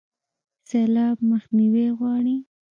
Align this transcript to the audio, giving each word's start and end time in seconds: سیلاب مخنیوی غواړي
سیلاب 0.69 1.17
مخنیوی 1.29 1.85
غواړي 1.97 2.37